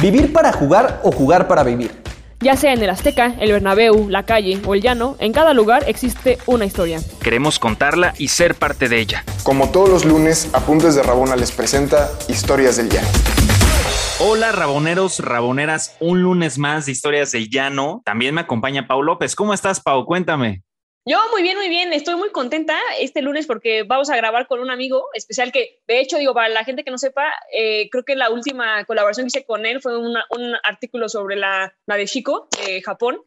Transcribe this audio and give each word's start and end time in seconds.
Vivir 0.00 0.32
para 0.32 0.52
jugar 0.52 1.00
o 1.02 1.10
jugar 1.10 1.48
para 1.48 1.64
vivir. 1.64 1.90
Ya 2.38 2.54
sea 2.54 2.72
en 2.72 2.80
el 2.80 2.88
Azteca, 2.88 3.34
el 3.40 3.50
Bernabéu, 3.50 4.08
la 4.08 4.22
calle 4.22 4.60
o 4.64 4.76
el 4.76 4.80
llano, 4.80 5.16
en 5.18 5.32
cada 5.32 5.54
lugar 5.54 5.82
existe 5.88 6.38
una 6.46 6.64
historia. 6.64 7.00
Queremos 7.20 7.58
contarla 7.58 8.14
y 8.16 8.28
ser 8.28 8.54
parte 8.54 8.88
de 8.88 9.00
ella. 9.00 9.24
Como 9.42 9.70
todos 9.70 9.88
los 9.88 10.04
lunes, 10.04 10.50
Apuntes 10.52 10.94
de 10.94 11.02
Rabona 11.02 11.34
les 11.34 11.50
presenta 11.50 12.12
Historias 12.28 12.76
del 12.76 12.90
Llano. 12.90 13.08
Hola 14.20 14.52
raboneros, 14.52 15.18
raboneras, 15.18 15.96
un 15.98 16.22
lunes 16.22 16.58
más 16.58 16.86
de 16.86 16.92
Historias 16.92 17.32
del 17.32 17.50
Llano. 17.50 18.00
También 18.04 18.36
me 18.36 18.42
acompaña 18.42 18.86
Pau 18.86 19.02
López. 19.02 19.34
¿Cómo 19.34 19.52
estás, 19.52 19.80
Pau? 19.80 20.04
Cuéntame. 20.04 20.62
Yo 21.08 21.18
muy 21.32 21.42
bien, 21.42 21.56
muy 21.56 21.70
bien. 21.70 21.94
Estoy 21.94 22.16
muy 22.16 22.28
contenta 22.32 22.76
este 23.00 23.22
lunes 23.22 23.46
porque 23.46 23.82
vamos 23.82 24.10
a 24.10 24.16
grabar 24.16 24.46
con 24.46 24.60
un 24.60 24.70
amigo 24.70 25.06
especial 25.14 25.52
que, 25.52 25.80
de 25.86 26.00
hecho, 26.00 26.18
digo, 26.18 26.34
para 26.34 26.50
la 26.50 26.64
gente 26.64 26.84
que 26.84 26.90
no 26.90 26.98
sepa, 26.98 27.32
eh, 27.50 27.88
creo 27.88 28.04
que 28.04 28.14
la 28.14 28.28
última 28.28 28.84
colaboración 28.84 29.24
que 29.24 29.38
hice 29.38 29.46
con 29.46 29.64
él 29.64 29.80
fue 29.80 29.96
un 29.96 30.14
artículo 30.64 31.08
sobre 31.08 31.36
la, 31.36 31.74
la 31.86 31.96
de 31.96 32.04
Chico, 32.04 32.48
de 32.62 32.82
Japón. 32.82 33.22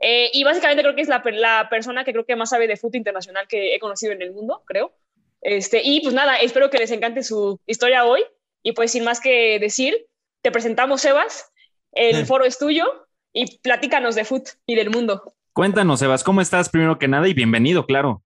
Eh, 0.00 0.30
y 0.32 0.42
básicamente 0.42 0.82
creo 0.82 0.96
que 0.96 1.02
es 1.02 1.08
la, 1.08 1.22
la, 1.24 1.68
persona 1.70 2.02
que 2.02 2.10
creo 2.10 2.26
que 2.26 2.34
más 2.34 2.50
sabe 2.50 2.66
de 2.66 2.76
fútbol 2.76 2.96
internacional 2.96 3.46
que 3.46 3.76
he 3.76 3.78
conocido 3.78 4.12
en 4.12 4.22
el 4.22 4.32
mundo, 4.32 4.64
creo. 4.66 4.92
Este, 5.40 5.82
y 5.84 6.00
pues 6.00 6.12
nada, 6.12 6.34
espero 6.34 6.68
que 6.68 6.78
les 6.78 6.90
encante 6.90 7.22
su 7.22 7.60
historia 7.64 8.06
hoy. 8.06 8.24
Y 8.64 8.72
pues 8.72 8.90
sin 8.90 9.04
más 9.04 9.20
que 9.20 9.60
decir, 9.60 10.08
te 10.42 10.50
presentamos, 10.50 11.02
Sebas. 11.02 11.52
El 11.92 12.26
foro 12.26 12.44
es 12.44 12.58
tuyo 12.58 13.06
y 13.32 13.58
platícanos 13.58 14.16
de 14.16 14.24
fútbol 14.24 14.50
y 14.66 14.74
del 14.74 14.90
mundo. 14.90 15.32
Cuéntanos, 15.52 15.98
Sebas, 15.98 16.22
¿cómo 16.22 16.40
estás 16.40 16.68
primero 16.68 16.98
que 16.98 17.08
nada? 17.08 17.26
Y 17.26 17.34
bienvenido, 17.34 17.84
claro. 17.84 18.22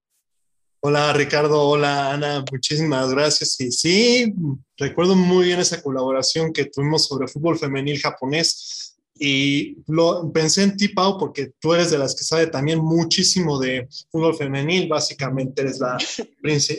Hola, 0.79 1.11
Ricardo. 1.13 1.63
Hola, 1.63 2.13
Ana. 2.13 2.45
Muchísimas 2.51 3.09
gracias. 3.09 3.59
Y 3.59 3.71
sí, 3.71 4.33
recuerdo 4.77 5.15
muy 5.15 5.45
bien 5.45 5.59
esa 5.59 5.81
colaboración 5.81 6.53
que 6.53 6.65
tuvimos 6.65 7.07
sobre 7.07 7.27
fútbol 7.27 7.57
femenil 7.57 7.99
japonés. 7.99 8.95
Y 9.17 9.77
lo, 9.87 10.31
pensé 10.31 10.61
en 10.61 10.77
ti, 10.77 10.89
Pau, 10.89 11.17
porque 11.17 11.53
tú 11.59 11.73
eres 11.73 11.89
de 11.89 11.97
las 11.97 12.13
que 12.13 12.23
sabe 12.23 12.45
también 12.45 12.77
muchísimo 12.77 13.57
de 13.57 13.87
fútbol 14.11 14.35
femenil. 14.35 14.87
Básicamente 14.87 15.63
eres, 15.63 15.79
la, 15.79 15.97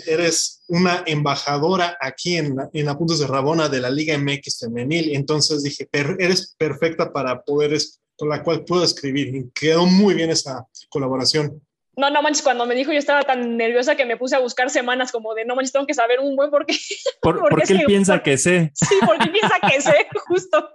eres 0.06 0.62
una 0.68 1.02
embajadora 1.06 1.98
aquí 2.00 2.36
en, 2.36 2.56
en 2.72 2.88
Apuntos 2.88 3.18
de 3.18 3.26
Rabona 3.26 3.68
de 3.68 3.80
la 3.80 3.90
Liga 3.90 4.16
MX 4.16 4.60
femenil. 4.60 5.16
Entonces 5.16 5.64
dije, 5.64 5.88
eres 5.90 6.54
perfecta 6.56 7.12
para 7.12 7.42
poder 7.42 7.72
con 8.16 8.28
la 8.28 8.42
cual 8.42 8.64
puedo 8.64 8.84
escribir. 8.84 9.34
Y 9.34 9.50
quedó 9.54 9.86
muy 9.86 10.14
bien 10.14 10.30
esa 10.30 10.66
colaboración. 10.88 11.60
No, 11.96 12.10
no 12.10 12.22
manches, 12.22 12.42
cuando 12.42 12.66
me 12.66 12.74
dijo 12.74 12.92
yo 12.92 12.98
estaba 12.98 13.22
tan 13.22 13.56
nerviosa 13.56 13.96
que 13.96 14.04
me 14.04 14.18
puse 14.18 14.36
a 14.36 14.38
buscar 14.38 14.68
semanas 14.68 15.10
como 15.10 15.34
de 15.34 15.46
no 15.46 15.56
manches, 15.56 15.72
tengo 15.72 15.86
que 15.86 15.94
saber 15.94 16.20
un 16.20 16.36
buen 16.36 16.50
por 16.50 16.66
qué. 16.66 16.76
¿Por, 17.22 17.40
porque 17.40 17.72
él 17.72 17.84
piensa 17.86 18.22
que 18.22 18.36
sé? 18.36 18.70
Sí, 18.74 18.96
porque 19.04 19.24
él 19.24 19.32
piensa 19.32 19.58
que 19.60 19.80
sé, 19.80 20.06
justo. 20.26 20.70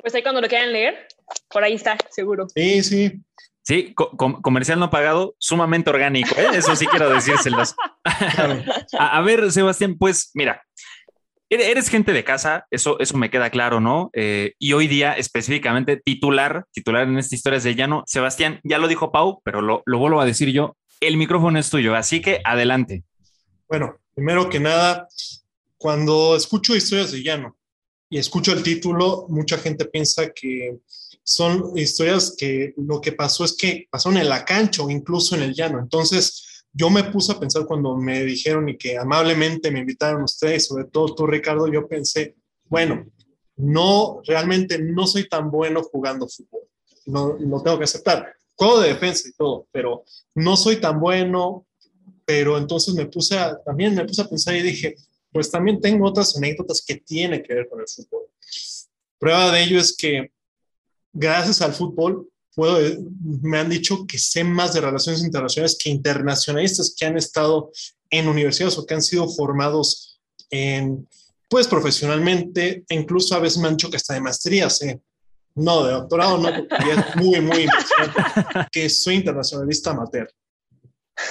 Pues 0.00 0.14
ahí 0.14 0.22
cuando 0.22 0.40
lo 0.40 0.48
quieran 0.48 0.72
leer, 0.72 1.06
por 1.48 1.62
ahí 1.62 1.74
está, 1.74 1.96
seguro. 2.10 2.46
Sí, 2.54 2.82
sí. 2.82 3.20
Sí, 3.62 3.94
comercial 4.42 4.78
no 4.78 4.90
pagado, 4.90 5.34
sumamente 5.40 5.90
orgánico, 5.90 6.36
¿eh? 6.36 6.50
eso 6.54 6.76
sí 6.76 6.86
quiero 6.86 7.10
decírselos. 7.10 7.74
a, 8.96 9.18
a, 9.18 9.20
ver, 9.22 9.50
Sebastián, 9.50 9.96
pues 9.98 10.30
mira, 10.34 10.64
Eres 11.48 11.88
gente 11.88 12.12
de 12.12 12.24
casa, 12.24 12.66
eso, 12.70 12.98
eso 12.98 13.16
me 13.16 13.30
queda 13.30 13.50
claro, 13.50 13.80
¿no? 13.80 14.10
Eh, 14.14 14.54
y 14.58 14.72
hoy 14.72 14.88
día 14.88 15.12
específicamente 15.12 15.96
titular, 15.96 16.64
titular 16.72 17.06
en 17.06 17.18
esta 17.18 17.36
historia 17.36 17.60
de 17.60 17.74
llano, 17.76 18.02
Sebastián, 18.06 18.60
ya 18.64 18.78
lo 18.78 18.88
dijo 18.88 19.12
Pau, 19.12 19.40
pero 19.44 19.62
lo, 19.62 19.82
lo 19.86 19.98
vuelvo 19.98 20.20
a 20.20 20.26
decir 20.26 20.50
yo, 20.50 20.76
el 21.00 21.16
micrófono 21.16 21.58
es 21.58 21.70
tuyo, 21.70 21.94
así 21.94 22.20
que 22.20 22.40
adelante. 22.44 23.04
Bueno, 23.68 23.96
primero 24.14 24.48
que 24.48 24.58
nada, 24.58 25.06
cuando 25.76 26.34
escucho 26.34 26.74
historias 26.74 27.12
de 27.12 27.22
llano 27.22 27.56
y 28.10 28.18
escucho 28.18 28.52
el 28.52 28.64
título, 28.64 29.26
mucha 29.28 29.58
gente 29.58 29.84
piensa 29.84 30.32
que 30.32 30.78
son 31.22 31.76
historias 31.76 32.34
que 32.38 32.72
lo 32.76 33.00
que 33.00 33.12
pasó 33.12 33.44
es 33.44 33.56
que 33.56 33.86
pasaron 33.90 34.18
en 34.18 34.28
la 34.28 34.44
cancha 34.44 34.82
o 34.82 34.90
incluso 34.90 35.34
en 35.34 35.42
el 35.42 35.54
llano. 35.54 35.80
Entonces, 35.80 36.55
yo 36.76 36.90
me 36.90 37.04
puse 37.04 37.32
a 37.32 37.40
pensar 37.40 37.64
cuando 37.64 37.96
me 37.96 38.22
dijeron 38.22 38.68
y 38.68 38.76
que 38.76 38.98
amablemente 38.98 39.70
me 39.70 39.80
invitaron 39.80 40.22
ustedes, 40.24 40.66
sobre 40.66 40.84
todo 40.84 41.14
tú, 41.14 41.26
Ricardo, 41.26 41.66
yo 41.72 41.88
pensé, 41.88 42.34
bueno, 42.64 43.06
no, 43.56 44.20
realmente 44.26 44.78
no 44.78 45.06
soy 45.06 45.26
tan 45.26 45.50
bueno 45.50 45.82
jugando 45.82 46.28
fútbol, 46.28 46.68
no 47.06 47.34
lo 47.40 47.62
tengo 47.62 47.78
que 47.78 47.84
aceptar. 47.84 48.30
Juego 48.54 48.80
de 48.80 48.88
defensa 48.88 49.26
y 49.26 49.32
todo, 49.32 49.66
pero 49.72 50.04
no 50.34 50.54
soy 50.54 50.76
tan 50.76 51.00
bueno, 51.00 51.66
pero 52.26 52.58
entonces 52.58 52.92
me 52.92 53.06
puse 53.06 53.38
a, 53.38 53.56
también 53.64 53.94
me 53.94 54.04
puse 54.04 54.20
a 54.20 54.28
pensar 54.28 54.54
y 54.54 54.60
dije, 54.60 54.96
pues 55.32 55.50
también 55.50 55.80
tengo 55.80 56.06
otras 56.06 56.36
anécdotas 56.36 56.84
que 56.86 56.96
tienen 56.96 57.42
que 57.42 57.54
ver 57.54 57.68
con 57.70 57.80
el 57.80 57.88
fútbol. 57.88 58.24
Prueba 59.18 59.50
de 59.50 59.62
ello 59.62 59.78
es 59.78 59.96
que 59.96 60.30
gracias 61.10 61.62
al 61.62 61.72
fútbol 61.72 62.28
me 62.56 63.58
han 63.58 63.68
dicho 63.68 64.06
que 64.06 64.18
sé 64.18 64.42
más 64.42 64.72
de 64.74 64.80
relaciones 64.80 65.22
internacionales 65.22 65.76
que 65.78 65.90
internacionalistas 65.90 66.94
que 66.98 67.04
han 67.04 67.16
estado 67.18 67.70
en 68.10 68.28
universidades 68.28 68.78
o 68.78 68.86
que 68.86 68.94
han 68.94 69.02
sido 69.02 69.28
formados 69.28 70.20
en, 70.50 71.06
pues 71.48 71.68
profesionalmente, 71.68 72.84
e 72.88 72.94
incluso 72.94 73.34
a 73.34 73.40
veces 73.40 73.58
me 73.58 73.68
han 73.68 73.76
dicho 73.76 73.90
que 73.90 73.96
hasta 73.96 74.14
de 74.14 74.20
maestría 74.20 74.70
sé. 74.70 75.00
No, 75.54 75.84
de 75.84 75.92
doctorado 75.92 76.36
no, 76.38 76.50
porque 76.68 76.90
es 76.90 77.16
muy, 77.16 77.40
muy 77.40 77.62
impresionante 77.62 78.68
que 78.70 78.88
soy 78.90 79.16
internacionalista 79.16 79.90
amateur. 79.90 80.28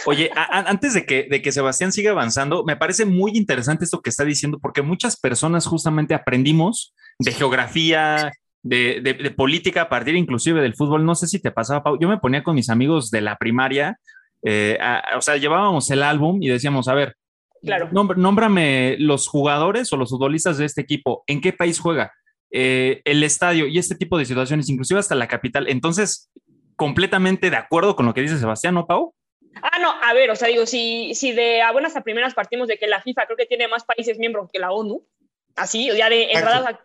Oye, 0.08 0.32
antes 0.34 0.96
de 0.96 1.06
que, 1.06 1.28
de 1.30 1.44
que 1.44 1.52
Sebastián 1.52 1.92
siga 1.92 2.12
avanzando, 2.12 2.64
me 2.64 2.76
parece 2.76 3.06
muy 3.06 3.38
interesante 3.38 3.86
esto 3.86 4.02
que 4.02 4.10
está 4.10 4.26
diciendo, 4.26 4.58
porque 4.60 4.82
muchas 4.82 5.16
personas 5.16 5.68
justamente 5.68 6.16
aprendimos 6.16 6.96
de 7.20 7.32
geografía, 7.32 8.32
de, 8.66 9.34
política 9.38 9.84
a 9.84 9.90
partir 9.90 10.16
inclusive 10.16 10.62
del 10.62 10.76
fútbol. 10.76 11.06
No 11.06 11.16
sé 11.16 11.28
si 11.28 11.40
te 11.40 11.52
pasaba, 11.52 11.84
Pau. 11.84 11.98
Yo 12.00 12.10
me 12.10 12.18
ponía 12.18 12.44
con 12.44 12.56
mis 12.56 12.70
amigos 12.70 13.12
de 13.12 13.22
la 13.22 13.38
primaria, 13.38 14.00
eh, 14.44 14.78
o 15.16 15.22
sea, 15.22 15.38
llevábamos 15.38 15.90
el 15.92 16.04
álbum 16.04 16.42
y 16.42 16.50
decíamos, 16.50 16.88
a 16.88 16.94
ver, 16.94 17.16
claro. 17.62 17.90
nómbrame 17.92 18.96
los 19.00 19.28
jugadores 19.28 19.92
o 19.94 19.98
los 19.98 20.10
futbolistas 20.10 20.58
de 20.58 20.66
este 20.66 20.82
equipo, 20.82 21.24
en 21.28 21.42
qué 21.42 21.54
país 21.54 21.80
juega, 21.80 22.12
eh, 22.52 23.02
el 23.06 23.24
estadio 23.24 23.68
y 23.68 23.78
este 23.78 23.96
tipo 23.96 24.18
de 24.18 24.26
situaciones, 24.26 24.70
inclusive 24.70 25.00
hasta 25.00 25.16
la 25.16 25.28
capital. 25.28 25.68
Entonces, 25.70 26.32
completamente 26.76 27.50
de 27.50 27.58
acuerdo 27.58 27.96
con 27.96 28.06
lo 28.06 28.14
que 28.14 28.22
dice 28.22 28.38
Sebastián, 28.38 28.74
¿no, 28.74 28.88
Pau? 28.88 29.14
Ah, 29.62 29.80
no, 29.80 29.92
a 30.02 30.14
ver, 30.14 30.32
o 30.32 30.36
sea, 30.36 30.48
digo, 30.48 30.66
si, 30.66 31.14
si 31.16 31.32
de 31.32 31.62
a 31.62 31.72
buenas 31.72 31.96
a 31.96 32.02
primeras 32.02 32.34
partimos 32.34 32.68
de 32.68 32.78
que 32.78 32.88
la 32.88 33.02
FIFA 33.02 33.26
creo 33.26 33.38
que 33.38 33.46
tiene 33.46 33.68
más 33.68 33.86
países 33.86 34.18
miembros 34.20 34.50
que 34.52 34.60
la 34.60 34.72
ONU, 34.72 35.06
así, 35.56 35.90
ya 35.96 36.10
de 36.10 36.32
entrada, 36.32 36.80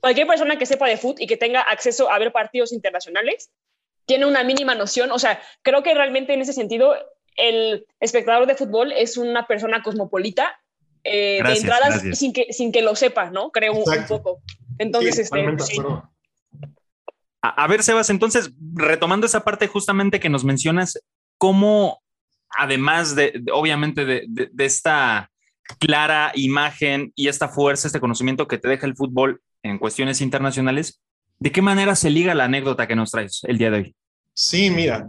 cualquier 0.00 0.26
persona 0.26 0.58
que 0.58 0.66
sepa 0.66 0.88
de 0.88 0.96
fútbol 0.96 1.22
y 1.22 1.26
que 1.26 1.36
tenga 1.36 1.60
acceso 1.60 2.10
a 2.10 2.18
ver 2.18 2.32
partidos 2.32 2.72
internacionales, 2.72 3.50
tiene 4.06 4.26
una 4.26 4.44
mínima 4.44 4.74
noción, 4.74 5.10
o 5.12 5.18
sea, 5.18 5.40
creo 5.62 5.82
que 5.82 5.94
realmente 5.94 6.34
en 6.34 6.40
ese 6.40 6.52
sentido 6.52 6.94
el 7.36 7.86
espectador 8.00 8.46
de 8.46 8.54
fútbol 8.54 8.92
es 8.92 9.16
una 9.16 9.46
persona 9.46 9.82
cosmopolita 9.82 10.58
eh, 11.02 11.40
de 11.42 11.52
entradas 11.54 12.02
sin 12.16 12.32
que, 12.32 12.52
sin 12.52 12.72
que 12.72 12.82
lo 12.82 12.96
sepa, 12.96 13.30
¿no? 13.30 13.50
Creo 13.50 13.74
un, 13.74 13.84
poco. 14.08 14.40
Entonces, 14.78 15.18
este, 15.18 15.44
a, 17.42 17.66
ver, 17.66 17.82
Sebas, 17.82 18.08
entonces, 18.08 18.50
retomando 18.74 19.26
esa 19.26 19.44
parte 19.44 19.66
justamente 19.66 20.20
que 20.20 20.30
nos 20.30 20.44
mencionas, 20.44 20.98
¿cómo, 21.36 22.02
además 22.48 23.14
de, 23.14 23.42
obviamente, 23.52 24.06
de, 24.06 24.24
de 24.28 24.64
esta 24.64 25.30
clara 25.78 26.32
imagen 26.34 27.12
y 27.14 27.28
esta 27.28 27.48
fuerza, 27.48 27.88
este 27.88 28.00
conocimiento 28.00 28.48
que 28.48 28.58
te 28.58 28.68
deja 28.68 28.86
el 28.86 28.96
fútbol 28.96 29.40
en 29.62 29.78
cuestiones 29.78 30.20
internacionales, 30.20 31.00
¿de 31.38 31.52
qué 31.52 31.62
manera 31.62 31.96
se 31.96 32.10
liga 32.10 32.34
la 32.34 32.44
anécdota 32.44 32.86
que 32.86 32.96
nos 32.96 33.10
traes 33.10 33.40
el 33.44 33.58
día 33.58 33.70
de 33.70 33.76
hoy? 33.78 33.96
Sí, 34.34 34.70
mira, 34.70 35.08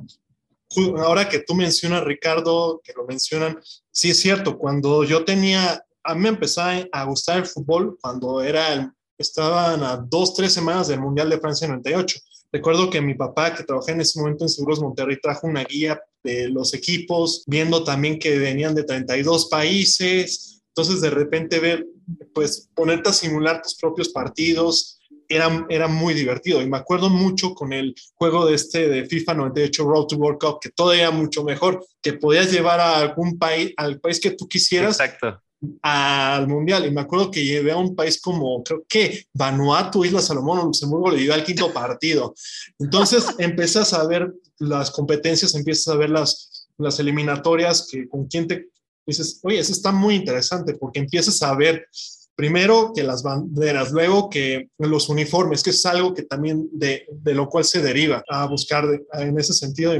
ahora 0.98 1.28
que 1.28 1.40
tú 1.40 1.56
mencionas, 1.56 2.04
Ricardo, 2.04 2.82
que 2.84 2.94
lo 2.94 3.06
mencionan, 3.06 3.60
sí 3.92 4.12
es 4.12 4.20
cierto, 4.20 4.58
cuando 4.58 5.04
yo 5.04 5.26
tenía, 5.26 5.84
a 6.04 6.16
mí 6.16 6.22
me 6.22 6.30
empezó 6.30 6.62
a 6.62 7.04
gustar 7.04 7.40
el 7.40 7.46
fútbol 7.46 7.98
cuando 8.00 8.42
era, 8.42 8.94
estaban 9.18 9.84
a 9.84 9.98
dos, 9.98 10.34
tres 10.34 10.54
semanas 10.54 10.88
del 10.88 11.00
Mundial 11.00 11.30
de 11.30 11.40
Francia 11.40 11.68
98. 11.68 12.20
Recuerdo 12.56 12.90
que 12.90 13.02
mi 13.02 13.16
papá, 13.16 13.54
que 13.54 13.66
trabajaba 13.66 13.96
en 13.96 14.00
ese 14.00 14.18
momento 14.18 14.46
en 14.46 14.50
Seguros 14.50 14.80
Monterrey, 14.80 15.20
trajo 15.22 15.46
una 15.46 15.66
guía 15.66 16.02
de 16.24 16.48
los 16.48 16.74
equipos, 16.74 17.44
viendo 17.48 17.84
también 17.84 18.18
que 18.18 18.40
venían 18.40 18.74
de 18.74 18.86
32 18.86 19.50
países. 19.50 20.64
Entonces, 20.70 21.02
de 21.02 21.10
repente, 21.10 21.60
ver, 21.60 21.86
pues 22.34 22.70
ponerte 22.74 23.10
a 23.10 23.14
simular 23.14 23.62
tus 23.62 23.76
propios 23.76 24.08
partidos 24.08 25.02
era, 25.28 25.66
era 25.68 25.90
muy 25.90 26.14
divertido. 26.14 26.62
Y 26.62 26.70
me 26.70 26.78
acuerdo 26.78 27.10
mucho 27.10 27.54
con 27.54 27.74
el 27.74 27.94
juego 28.14 28.46
de 28.46 28.56
este 28.56 28.88
de 28.88 29.06
FIFA 29.06 29.34
98 29.34 29.84
Road 29.84 30.06
to 30.06 30.16
World 30.16 30.40
Cup, 30.40 30.60
que 30.62 30.70
todo 30.70 30.94
era 30.94 31.12
mucho 31.12 31.44
mejor, 31.44 31.86
que 32.02 32.14
podías 32.14 32.54
llevar 32.54 32.80
a 32.80 33.00
algún 33.00 33.38
país, 33.38 33.74
al 33.76 34.00
país 34.00 34.22
que 34.22 34.32
tú 34.32 34.48
quisieras. 34.48 34.98
Exacto 34.98 35.45
al 35.82 36.48
mundial 36.48 36.86
y 36.86 36.92
me 36.92 37.02
acuerdo 37.02 37.32
que 37.32 37.44
llevé 37.44 37.72
a 37.72 37.78
un 37.78 37.96
país 37.96 38.20
como 38.22 38.64
creo 38.64 38.84
que 38.88 39.26
Vanuatu, 39.34 40.06
Isla 40.06 40.22
Salomón 40.22 40.60
Luxemburgo 40.60 41.12
le 41.12 41.20
llevé 41.20 41.34
al 41.34 41.44
quinto 41.44 41.74
partido. 41.74 42.34
Entonces 42.80 43.26
empiezas 43.40 43.94
a 43.94 44.06
ver 44.06 44.34
las 44.60 44.92
competencias, 44.92 45.56
empiezas 45.56 45.94
a 45.94 45.98
ver 45.98 46.10
las, 46.10 46.68
las 46.78 47.00
eliminatorias, 47.00 47.88
que 47.90 48.08
con 48.08 48.26
quién 48.26 48.48
te 48.48 48.70
dices, 49.06 49.40
oye, 49.44 49.60
eso 49.60 49.72
está 49.72 49.92
muy 49.92 50.16
interesante 50.16 50.74
porque 50.76 51.00
empiezas 51.00 51.42
a 51.42 51.56
ver 51.56 51.88
Primero 52.36 52.92
que 52.94 53.04
las 53.04 53.24
banderas, 53.24 53.92
luego 53.92 54.30
que 54.30 54.70
los 54.78 55.10
uniformes, 55.10 55.64
que 55.64 55.70
es 55.70 55.86
algo 55.86 56.14
que 56.14 56.24
también 56.24 56.68
de, 56.72 57.08
de 57.10 57.34
lo 57.34 57.48
cual 57.48 57.64
se 57.64 57.82
deriva 57.82 58.24
a 58.30 58.46
buscar 58.46 58.86
en 59.14 59.40
ese 59.40 59.54
sentido. 59.54 59.94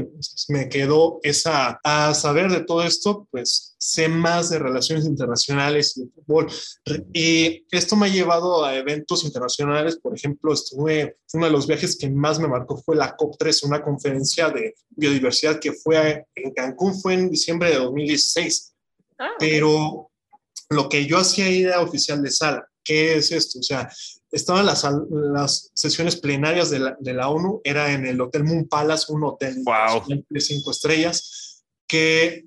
Me 0.48 0.68
quedó 0.68 1.18
esa, 1.22 1.80
a 1.82 2.14
saber 2.14 2.50
de 2.50 2.60
todo 2.60 2.82
esto, 2.82 3.26
pues 3.30 3.76
sé 3.78 4.08
más 4.08 4.50
de 4.50 4.58
relaciones 4.58 5.06
internacionales 5.06 5.96
y 5.96 6.02
de 6.02 6.10
fútbol. 6.10 6.48
Y 7.12 7.64
esto 7.70 7.96
me 7.96 8.06
ha 8.06 8.10
llevado 8.10 8.64
a 8.64 8.74
eventos 8.74 9.24
internacionales. 9.24 9.98
Por 10.02 10.14
ejemplo, 10.14 10.52
estuve, 10.52 11.16
uno 11.34 11.46
de 11.46 11.52
los 11.52 11.66
viajes 11.66 11.96
que 11.96 12.10
más 12.10 12.38
me 12.38 12.48
marcó 12.48 12.76
fue 12.76 12.96
la 12.96 13.16
COP3, 13.16 13.64
una 13.66 13.82
conferencia 13.82 14.50
de 14.50 14.74
biodiversidad 14.90 15.60
que 15.60 15.72
fue 15.72 16.26
en 16.34 16.52
Cancún, 16.52 17.00
fue 17.00 17.14
en 17.14 17.30
diciembre 17.30 17.70
de 17.70 17.76
2016. 17.76 18.74
Ah, 19.18 19.30
Pero 19.38 20.05
lo 20.68 20.88
que 20.88 21.06
yo 21.06 21.18
hacía 21.18 21.46
ahí 21.46 21.62
era 21.62 21.80
oficial 21.80 22.22
de 22.22 22.30
sala. 22.30 22.66
¿Qué 22.82 23.16
es 23.16 23.32
esto? 23.32 23.58
O 23.58 23.62
sea, 23.62 23.90
estaban 24.30 24.66
las, 24.66 24.86
las 25.10 25.70
sesiones 25.74 26.16
plenarias 26.16 26.70
de 26.70 26.78
la, 26.78 26.96
de 27.00 27.14
la, 27.14 27.28
ONU, 27.28 27.60
era 27.64 27.92
en 27.92 28.06
el 28.06 28.20
Hotel 28.20 28.44
Moon 28.44 28.68
Palace, 28.68 29.12
un 29.12 29.24
hotel 29.24 29.64
de 30.28 30.40
cinco 30.40 30.70
estrellas, 30.70 31.64
que 31.86 32.44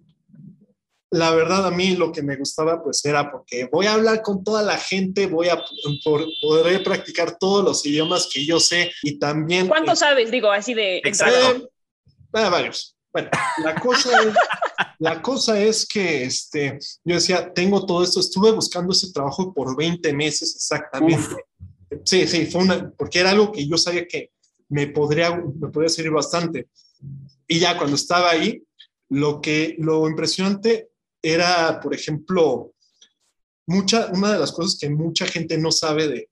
la 1.11 1.31
verdad 1.31 1.65
a 1.65 1.71
mí 1.71 1.95
lo 1.95 2.11
que 2.11 2.21
me 2.21 2.35
gustaba 2.35 2.83
pues 2.83 3.03
era 3.03 3.31
porque 3.31 3.67
voy 3.71 3.87
a 3.87 3.93
hablar 3.93 4.21
con 4.21 4.43
toda 4.43 4.61
la 4.61 4.77
gente, 4.77 5.25
voy 5.25 5.49
a 5.49 5.59
poder 6.41 6.83
practicar 6.83 7.37
todos 7.39 7.63
los 7.63 7.85
idiomas 7.85 8.29
que 8.31 8.45
yo 8.45 8.59
sé 8.59 8.91
y 9.01 9.17
también... 9.17 9.67
¿Cuánto 9.67 9.95
sabes? 9.95 10.29
Digo, 10.29 10.51
así 10.51 10.73
de... 10.73 10.97
Exacto. 10.97 11.65
Eh, 11.65 11.69
varios. 12.31 12.95
Bueno, 13.11 13.29
la 13.63 13.75
cosa 13.75 14.21
es, 14.23 14.35
la 14.99 15.21
cosa 15.21 15.59
es 15.59 15.87
que 15.87 16.23
este, 16.23 16.77
yo 17.03 17.15
decía, 17.15 17.51
tengo 17.53 17.85
todo 17.85 18.03
esto, 18.03 18.19
estuve 18.19 18.51
buscando 18.51 18.91
ese 18.91 19.11
trabajo 19.11 19.53
por 19.53 19.75
20 19.75 20.13
meses 20.13 20.55
exactamente. 20.55 21.43
Sí, 22.03 22.27
sí, 22.27 22.45
fue 22.45 22.61
una, 22.61 22.91
porque 22.91 23.19
era 23.19 23.31
algo 23.31 23.51
que 23.51 23.67
yo 23.67 23.77
sabía 23.77 24.07
que 24.07 24.31
me 24.69 24.87
podría, 24.87 25.35
me 25.35 25.69
podría 25.69 25.89
servir 25.89 26.11
bastante. 26.11 26.69
Y 27.47 27.59
ya 27.59 27.77
cuando 27.77 27.95
estaba 27.95 28.29
ahí, 28.29 28.63
lo 29.09 29.41
que, 29.41 29.75
lo 29.79 30.07
impresionante 30.07 30.89
era, 31.21 31.79
por 31.81 31.95
ejemplo, 31.95 32.73
mucha, 33.65 34.07
una 34.13 34.33
de 34.33 34.39
las 34.39 34.51
cosas 34.51 34.77
que 34.79 34.89
mucha 34.89 35.25
gente 35.25 35.57
no 35.57 35.71
sabe 35.71 36.07
de, 36.07 36.29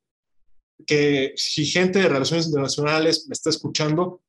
que 0.85 1.33
si 1.35 1.65
gente 1.65 1.99
de 1.99 2.09
relaciones 2.09 2.47
internacionales 2.47 3.25
me 3.27 3.33
está 3.33 3.49
escuchando 3.49 4.21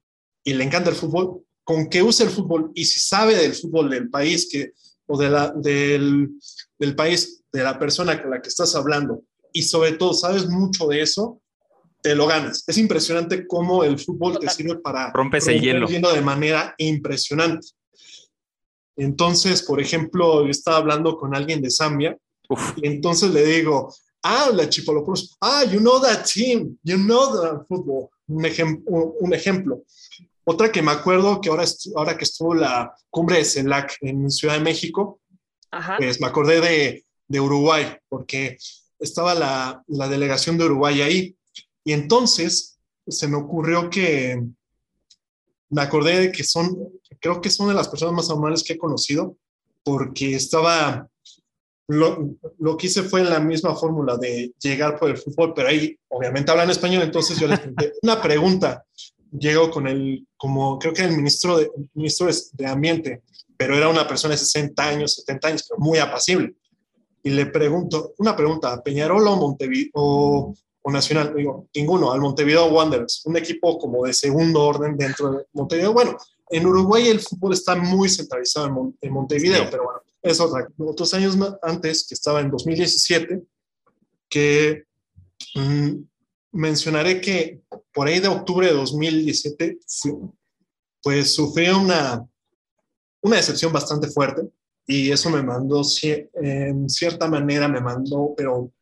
y 0.43 0.55
le 0.55 0.65
encanta 0.65 0.91
el 0.91 0.97
fútbol, 0.97 1.45
con 1.69 1.87
que 1.91 2.03
use 2.03 2.25
el 2.25 2.31
fútbol 2.31 2.73
y 2.75 2.87
si 2.87 2.99
sabe 2.99 3.35
del 3.35 3.53
fútbol 3.53 3.91
del 3.91 4.09
país 4.09 4.49
que, 4.50 4.73
o 5.06 5.19
de 5.19 5.29
la, 5.29 5.53
del, 5.55 6.31
del 6.79 6.97
país, 6.97 7.43
de 7.53 7.62
la 7.62 7.79
persona 7.79 8.23
con 8.23 8.31
la 8.31 8.41
que 8.41 8.49
estás 8.49 8.75
hablando, 8.75 9.23
y 9.53 9.61
sobre 9.61 9.93
todo 9.93 10.15
sabes 10.15 10.49
mucho 10.49 10.87
de 10.87 11.03
eso, 11.03 11.43
te 12.00 12.15
lo 12.15 12.26
ganas. 12.26 12.65
Es 12.67 12.79
impresionante 12.79 13.47
cómo 13.47 13.85
el 13.85 13.99
fútbol 13.99 14.38
te 14.38 14.49
sirve 14.49 14.76
para 14.76 15.12
romper 15.12 15.43
el 15.47 15.61
hielo 15.61 15.87
de 15.87 16.23
manera 16.23 16.75
impresionante. 16.79 17.69
Entonces, 18.97 19.62
por 19.62 19.79
ejemplo, 19.79 20.47
yo 20.47 20.50
estaba 20.50 20.79
hablando 20.79 21.19
con 21.19 21.37
alguien 21.37 21.61
de 21.61 21.71
Zambia 21.71 22.17
y 22.76 22.87
entonces 22.87 23.31
le 23.31 23.44
digo, 23.44 23.94
ah, 24.23 24.49
la 24.55 24.71
Chipolopoulos, 24.71 25.37
ah, 25.43 25.64
you 25.64 25.81
know 25.81 26.00
that 26.00 26.25
team, 26.25 26.79
you 26.82 26.97
know 26.97 27.31
the 27.31 27.62
football. 27.69 28.09
Un, 28.26 28.47
un 29.21 29.35
ejemplo. 29.35 29.82
Otra 30.50 30.73
que 30.73 30.81
me 30.81 30.93
acuerdo 30.93 31.43
que 31.43 31.50
ahora, 31.50 31.65
ahora 31.95 32.17
que 32.17 32.25
estuvo 32.25 32.55
la 32.55 32.95
cumbre 33.11 33.37
de 33.37 33.45
CELAC 33.45 33.99
en 34.00 34.31
Ciudad 34.31 34.55
de 34.55 34.65
México, 34.65 35.21
pues 35.99 36.23
me 36.23 36.27
acordé 36.27 36.62
de, 36.62 37.05
de 37.29 37.41
Uruguay, 37.41 37.85
porque 38.09 38.56
estaba 38.99 39.35
la, 39.35 39.83
la, 39.89 40.09
delegación 40.09 40.56
de 40.56 40.65
Uruguay 40.65 41.03
ahí. 41.03 41.37
Y 41.85 41.93
entonces 41.93 42.79
se 43.06 43.29
me 43.29 43.37
ocurrió 43.37 43.91
que 43.91 44.43
me 45.69 45.83
acordé 45.83 46.19
de 46.19 46.33
que 46.33 46.45
son, 46.45 46.79
creo 47.21 47.43
que 47.43 47.50
son 47.50 47.69
de 47.69 47.75
las 47.75 47.89
personas 47.89 48.15
más 48.15 48.31
amables 48.31 48.65
que 48.65 48.73
he 48.73 48.79
conocido, 48.79 49.37
porque 49.85 50.35
estaba, 50.35 51.06
lo, 51.89 52.37
lo 52.59 52.77
que 52.79 52.87
hice 52.87 53.03
fue 53.03 53.21
en 53.21 53.29
la 53.29 53.41
misma 53.41 53.77
fórmula 53.77 54.17
de 54.17 54.55
llegar 54.59 54.99
por 54.99 55.11
el 55.11 55.19
fútbol, 55.19 55.53
pero 55.55 55.69
ahí 55.69 55.95
obviamente 56.09 56.50
hablan 56.50 56.71
español, 56.71 57.03
entonces 57.03 57.39
yo 57.39 57.47
les 57.49 57.61
pregunté 57.61 57.93
una 58.03 58.23
pregunta 58.23 58.83
llego 59.31 59.71
con 59.71 59.87
el, 59.87 60.27
como 60.38 60.79
creo 60.79 60.94
que 60.94 61.02
el 61.02 61.17
ministro 61.17 61.58
de, 61.58 61.70
ministro 61.94 62.29
de 62.52 62.67
Ambiente, 62.67 63.23
pero 63.56 63.76
era 63.76 63.88
una 63.88 64.06
persona 64.06 64.32
de 64.32 64.38
60 64.38 64.82
años, 64.82 65.17
70 65.17 65.49
años, 65.49 65.67
pero 65.69 65.81
muy 65.81 65.99
apacible. 65.99 66.55
Y 67.25 67.31
le 67.31 67.46
pregunto, 67.46 68.14
una 68.19 68.35
pregunta, 68.37 68.81
¿Peñarol 68.82 69.26
o 69.26 69.37
Montevideo 69.37 69.90
o, 69.94 70.55
Nacional? 70.90 71.35
Digo, 71.37 71.67
ninguno, 71.75 72.12
al 72.12 72.20
Montevideo 72.20 72.67
Wanderers, 72.67 73.26
un 73.26 73.37
equipo 73.37 73.76
como 73.79 74.06
de 74.06 74.14
segundo 74.14 74.62
orden 74.62 74.96
dentro 74.96 75.32
de 75.32 75.44
Montevideo. 75.52 75.93
Bueno, 75.93 76.17
en 76.49 76.64
Uruguay 76.64 77.08
el 77.08 77.20
fútbol 77.20 77.52
está 77.52 77.75
muy 77.75 78.08
centralizado 78.08 78.94
en, 79.00 79.12
Montevideo, 79.12 79.69
pero 79.70 79.85
bueno, 79.85 80.00
es 80.23 80.40
otra. 80.40 80.67
Otros 80.79 81.12
años 81.12 81.37
antes, 81.61 82.06
que 82.08 82.14
estaba 82.14 82.40
en 82.40 82.50
2017, 82.50 83.43
que 84.31 84.85
mm, 85.56 85.94
mencionaré 86.53 87.21
que 87.21 87.61
por 87.93 88.09
ahí 88.09 88.21
de 88.21 88.29
octubre 88.29 88.67
de 88.67 88.75
2017, 88.75 89.79
pues 91.03 91.35
sufrí 91.35 91.69
una, 91.69 92.27
una 93.23 93.37
decepción 93.37 93.73
bastante 93.73 94.09
fuerte 94.09 94.43
y 94.87 95.11
eso 95.11 95.31
me 95.31 95.43
mandó, 95.43 95.83
en 96.03 96.89
cierta 96.89 97.29
manera 97.29 97.69
me 97.69 97.81
mandó, 97.81 98.35
pero 98.37 98.73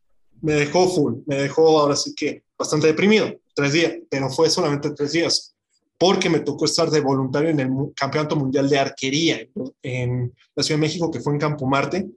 me 0.40 0.54
dejó 0.54 0.88
full, 0.88 1.14
me 1.26 1.36
dejó 1.36 1.80
ahora 1.80 1.96
sí 1.96 2.14
que 2.14 2.44
bastante 2.56 2.86
deprimido, 2.86 3.34
tres 3.54 3.72
días, 3.72 3.92
pero 4.08 4.30
fue 4.30 4.48
solamente 4.48 4.90
tres 4.90 5.12
días, 5.12 5.54
porque 5.98 6.30
me 6.30 6.40
tocó 6.40 6.66
estar 6.66 6.90
de 6.90 7.00
voluntario 7.00 7.50
en 7.50 7.60
el 7.60 7.70
Campeonato 7.94 8.36
Mundial 8.36 8.68
de 8.68 8.78
Arquería 8.78 9.48
en 9.82 10.32
la 10.54 10.62
Ciudad 10.62 10.78
de 10.78 10.86
México, 10.86 11.10
que 11.10 11.20
fue 11.20 11.32
en 11.32 11.40
Campo 11.40 11.66
Marte, 11.66 12.08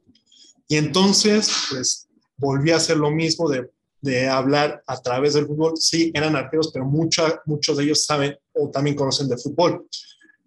y 0.67 0.77
entonces, 0.77 1.51
pues 1.71 2.07
volví 2.37 2.71
a 2.71 2.77
hacer 2.77 2.97
lo 2.97 3.09
mismo 3.09 3.49
de 3.49 3.69
de 4.01 4.27
hablar 4.27 4.83
a 4.87 5.01
través 5.01 5.33
del 5.33 5.47
fútbol. 5.47 5.73
Sí, 5.77 6.11
eran 6.13 6.35
arqueros, 6.35 6.71
pero 6.73 6.85
mucha, 6.85 7.41
muchos 7.45 7.77
de 7.77 7.83
ellos 7.83 8.05
saben 8.05 8.37
o 8.53 8.69
también 8.69 8.95
conocen 8.95 9.27
de 9.27 9.37
fútbol. 9.37 9.85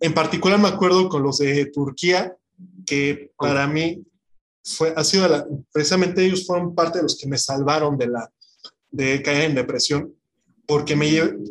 En 0.01 0.15
particular 0.15 0.59
me 0.59 0.69
acuerdo 0.69 1.09
con 1.09 1.23
los 1.23 1.39
de 1.39 1.67
Turquía, 1.67 2.37
que 2.87 3.31
para 3.37 3.67
mí 3.67 4.05
fue, 4.65 4.93
ha 4.97 5.05
sido 5.05 5.29
precisamente 5.73 6.25
ellos 6.25 6.47
fueron 6.47 6.75
parte 6.75 6.99
de 6.99 7.05
los 7.05 7.19
que 7.19 7.29
me 7.29 7.39
salvaron 7.39 7.97
de, 7.99 8.09
la, 8.09 8.31
de 8.91 9.23
caer 9.23 9.51
en 9.51 9.55
depresión, 9.55 10.15
porque 10.67 10.97
me 10.97 11.11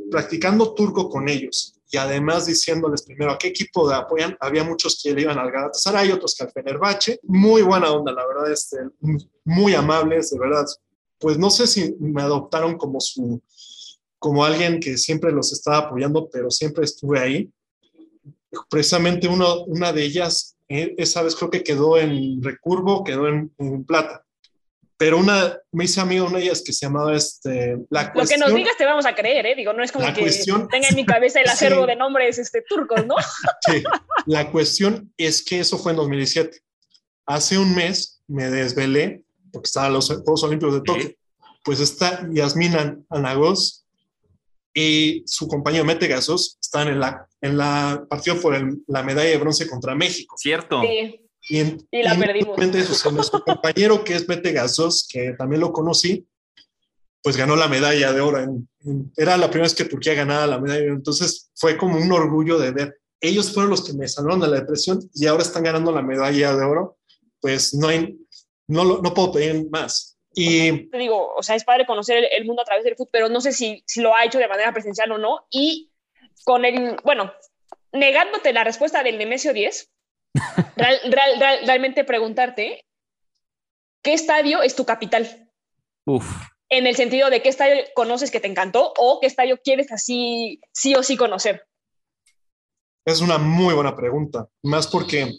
practicando 0.09 0.73
turco 0.73 1.09
con 1.09 1.29
ellos 1.29 1.81
y 1.91 1.97
además 1.97 2.45
diciéndoles 2.45 3.03
primero 3.03 3.31
a 3.31 3.37
qué 3.37 3.47
equipo 3.47 3.87
de 3.87 3.95
apoyan, 3.95 4.37
había 4.39 4.63
muchos 4.63 4.99
que 5.03 5.13
le 5.13 5.21
iban 5.21 5.37
al 5.37 5.51
Galatasaray, 5.51 6.11
otros 6.11 6.35
que 6.35 6.45
al 6.45 6.51
Fenerbahce, 6.51 7.19
muy 7.23 7.61
buena 7.63 7.91
onda, 7.91 8.13
la 8.13 8.25
verdad, 8.25 8.49
este, 8.49 8.77
muy 9.43 9.75
amables, 9.75 10.31
de 10.31 10.39
verdad, 10.39 10.65
pues 11.21 11.37
no 11.37 11.51
sé 11.51 11.67
si 11.67 11.95
me 11.99 12.23
adoptaron 12.23 12.77
como 12.77 12.99
su, 12.99 13.41
como 14.17 14.43
alguien 14.43 14.79
que 14.79 14.97
siempre 14.97 15.31
los 15.31 15.53
estaba 15.53 15.77
apoyando, 15.77 16.29
pero 16.29 16.49
siempre 16.49 16.83
estuve 16.83 17.19
ahí. 17.19 17.49
Precisamente 18.69 19.27
uno, 19.27 19.63
una 19.65 19.93
de 19.93 20.03
ellas, 20.03 20.57
eh, 20.67 20.95
esa 20.97 21.21
vez 21.21 21.35
creo 21.35 21.51
que 21.51 21.63
quedó 21.63 21.97
en 21.97 22.41
recurvo, 22.43 23.03
quedó 23.03 23.27
en, 23.27 23.51
plata. 23.85 24.25
Pero 24.97 25.17
una, 25.17 25.57
me 25.71 25.85
hice 25.85 26.01
amigo 26.01 26.25
una 26.25 26.39
de 26.39 26.45
ellas 26.45 26.63
que 26.65 26.73
se 26.73 26.85
llamaba 26.85 27.15
este, 27.15 27.77
la 27.89 28.11
Lo 28.15 28.25
que 28.25 28.37
nos 28.37 28.53
digas 28.53 28.77
te 28.77 28.85
vamos 28.85 29.05
a 29.05 29.15
creer, 29.15 29.45
¿eh? 29.45 29.55
Digo, 29.55 29.73
no 29.73 29.83
es 29.83 29.91
como 29.91 30.11
que 30.13 30.29
tenga 30.69 30.87
en 30.87 30.95
mi 30.95 31.05
cabeza 31.05 31.39
el 31.39 31.49
acervo 31.49 31.85
de 31.85 31.95
nombres 31.95 32.37
este, 32.39 32.63
turcos, 32.63 33.05
¿no? 33.05 33.15
sí, 33.67 33.83
la 34.25 34.51
cuestión 34.51 35.13
es 35.17 35.43
que 35.43 35.59
eso 35.59 35.77
fue 35.77 35.91
en 35.91 35.97
2017. 35.97 36.61
Hace 37.27 37.57
un 37.57 37.73
mes 37.75 38.21
me 38.27 38.49
desvelé 38.49 39.23
porque 39.51 39.67
estaban 39.67 39.93
los 39.93 40.07
Juegos 40.07 40.43
Olímpicos 40.43 40.75
de 40.75 40.81
Tokio, 40.81 41.11
pues 41.63 41.79
está 41.79 42.27
Yasmina 42.31 42.97
Anagos 43.09 43.85
y 44.73 45.23
su 45.25 45.47
compañero 45.47 45.83
Mete 45.83 46.07
Gasos 46.07 46.57
están 46.61 46.87
en 46.87 46.99
la, 46.99 47.27
en 47.41 47.57
la 47.57 48.05
partido 48.09 48.39
por 48.39 48.55
la 48.87 49.03
medalla 49.03 49.29
de 49.29 49.37
bronce 49.37 49.67
contra 49.67 49.95
México. 49.95 50.35
Cierto. 50.37 50.81
Sí. 50.81 51.27
Y, 51.49 52.03
la 52.03 52.17
perdimos. 52.17 52.55
Su, 53.25 53.41
compañero 53.41 54.03
que 54.03 54.15
es 54.15 54.27
Mete 54.27 54.51
Gasos, 54.51 55.07
que 55.11 55.33
también 55.33 55.61
lo 55.61 55.73
conocí, 55.73 56.25
pues 57.21 57.35
ganó 57.35 57.55
la 57.55 57.67
medalla 57.67 58.13
de 58.13 58.21
oro. 58.21 58.39
era 59.17 59.37
la 59.37 59.49
primera 59.49 59.65
vez 59.65 59.75
que 59.75 59.85
Turquía 59.85 60.13
ganaba 60.13 60.47
la 60.47 60.59
medalla 60.59 60.81
de 60.81 60.87
oro. 60.87 60.97
Entonces 60.97 61.51
fue 61.55 61.77
como 61.77 61.97
un 61.97 62.11
orgullo 62.11 62.57
de 62.59 62.71
ver. 62.71 62.97
Ellos 63.19 63.51
fueron 63.53 63.71
los 63.71 63.83
que 63.83 63.93
me 63.93 64.07
salvaron 64.07 64.39
de 64.39 64.47
la 64.47 64.59
depresión 64.61 64.99
y 65.13 65.27
ahora 65.27 65.43
están 65.43 65.63
ganando 65.63 65.91
la 65.91 66.01
medalla 66.01 66.55
de 66.55 66.63
oro. 66.63 66.97
Pues 67.39 67.73
no 67.73 67.87
hay, 67.87 68.17
no, 68.67 68.83
no 68.83 69.13
puedo 69.13 69.31
pedir 69.31 69.69
más. 69.69 70.17
Y 70.33 70.89
te 70.89 70.97
digo, 70.97 71.33
o 71.35 71.43
sea, 71.43 71.55
es 71.55 71.63
padre 71.63 71.85
conocer 71.85 72.25
el, 72.31 72.45
mundo 72.45 72.61
a 72.61 72.65
través 72.65 72.85
del 72.85 72.95
fútbol, 72.95 73.09
pero 73.11 73.29
no 73.29 73.41
sé 73.41 73.51
si, 73.51 73.83
si, 73.85 74.01
lo 74.01 74.15
ha 74.15 74.23
hecho 74.23 74.39
de 74.39 74.47
manera 74.47 74.71
presencial 74.71 75.11
o 75.11 75.17
no. 75.17 75.45
Y 75.49 75.91
con 76.45 76.63
el, 76.63 76.95
bueno, 77.03 77.33
negándote 77.91 78.53
la 78.53 78.63
respuesta 78.63 79.03
del 79.03 79.17
Nemesio 79.17 79.53
10, 79.53 79.91
realmente 81.65 82.03
preguntarte, 82.05 82.85
¿qué 84.01 84.13
estadio 84.13 84.61
es 84.61 84.75
tu 84.75 84.85
capital? 84.85 85.49
Uf. 86.05 86.25
En 86.69 86.87
el 86.87 86.95
sentido 86.95 87.29
de 87.29 87.41
qué 87.41 87.49
estadio 87.49 87.83
conoces 87.93 88.31
que 88.31 88.39
te 88.39 88.47
encantó 88.47 88.93
o 88.97 89.19
qué 89.19 89.27
estadio 89.27 89.59
quieres 89.61 89.91
así 89.91 90.61
sí 90.71 90.95
o 90.95 91.03
sí 91.03 91.17
conocer. 91.17 91.67
Es 93.03 93.19
una 93.19 93.37
muy 93.37 93.73
buena 93.73 93.95
pregunta, 93.95 94.47
más 94.63 94.87
porque 94.87 95.29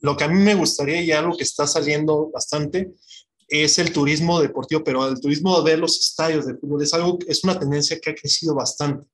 lo 0.00 0.16
que 0.16 0.24
a 0.24 0.28
mí 0.28 0.38
me 0.40 0.54
gustaría 0.54 1.00
y 1.02 1.12
algo 1.12 1.36
que 1.36 1.44
está 1.44 1.66
saliendo 1.66 2.30
bastante 2.32 2.92
es 3.48 3.78
el 3.78 3.92
turismo 3.92 4.40
deportivo, 4.40 4.82
pero 4.82 5.06
el 5.08 5.20
turismo 5.20 5.62
de 5.62 5.76
los 5.76 5.98
estadios 5.98 6.46
de 6.46 6.56
fútbol 6.56 6.82
es 6.82 6.92
algo, 6.94 7.18
es 7.26 7.44
una 7.44 7.58
tendencia 7.58 7.98
que 8.00 8.10
ha 8.10 8.14
crecido 8.14 8.54
bastante. 8.54 9.06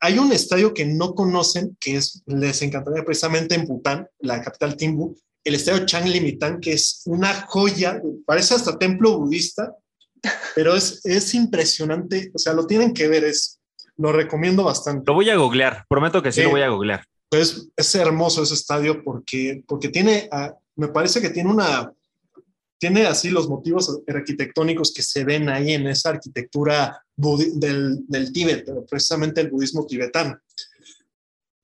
Hay 0.00 0.18
un 0.18 0.32
estadio 0.32 0.72
que 0.72 0.84
no 0.86 1.14
conocen, 1.14 1.76
que 1.78 1.96
es, 1.96 2.22
les 2.26 2.62
encantaría 2.62 3.04
precisamente 3.04 3.54
en 3.54 3.66
Bután, 3.66 4.08
la 4.18 4.42
capital 4.42 4.76
Timbu, 4.76 5.14
el 5.44 5.54
estadio 5.54 5.86
Changlimitán, 5.86 6.60
que 6.60 6.72
es 6.72 7.02
una 7.06 7.46
joya, 7.46 8.00
parece 8.26 8.54
hasta 8.54 8.78
templo 8.78 9.18
budista, 9.18 9.74
pero 10.54 10.74
es, 10.74 11.04
es 11.04 11.34
impresionante, 11.34 12.30
o 12.34 12.38
sea, 12.38 12.52
lo 12.52 12.66
tienen 12.66 12.92
que 12.92 13.08
ver, 13.08 13.24
es, 13.24 13.60
lo 13.96 14.12
recomiendo 14.12 14.64
bastante. 14.64 15.04
Lo 15.06 15.14
voy 15.14 15.30
a 15.30 15.36
googlear, 15.36 15.84
prometo 15.88 16.22
que 16.22 16.32
sí, 16.32 16.40
Sí. 16.40 16.44
lo 16.44 16.50
voy 16.50 16.62
a 16.62 16.68
googlear. 16.68 17.04
Pues 17.30 17.68
es 17.76 17.94
hermoso 17.94 18.42
ese 18.42 18.54
estadio 18.54 19.02
porque, 19.02 19.62
porque 19.66 19.88
tiene, 19.88 20.28
ah, 20.32 20.54
me 20.76 20.88
parece 20.88 21.20
que 21.20 21.30
tiene 21.30 21.48
una, 21.48 21.92
tiene 22.78 23.06
así 23.06 23.30
los 23.30 23.48
motivos 23.48 24.00
arquitectónicos 24.08 24.92
que 24.92 25.02
se 25.02 25.22
ven 25.22 25.48
ahí 25.48 25.72
en 25.72 25.86
esa 25.86 26.10
arquitectura 26.10 27.02
del, 27.16 28.06
del 28.08 28.32
Tíbet, 28.32 28.66
precisamente 28.88 29.40
el 29.40 29.50
budismo 29.50 29.86
tibetano. 29.86 30.38